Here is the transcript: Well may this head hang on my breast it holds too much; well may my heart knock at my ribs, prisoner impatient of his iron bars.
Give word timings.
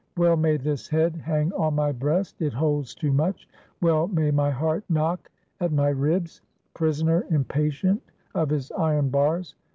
Well 0.17 0.35
may 0.35 0.57
this 0.57 0.87
head 0.89 1.15
hang 1.15 1.53
on 1.53 1.75
my 1.75 1.91
breast 1.91 2.41
it 2.41 2.53
holds 2.53 2.95
too 2.95 3.13
much; 3.13 3.47
well 3.81 4.07
may 4.07 4.31
my 4.31 4.49
heart 4.49 4.83
knock 4.89 5.29
at 5.59 5.71
my 5.71 5.89
ribs, 5.89 6.41
prisoner 6.73 7.23
impatient 7.29 8.01
of 8.33 8.49
his 8.49 8.71
iron 8.71 9.09
bars. 9.09 9.53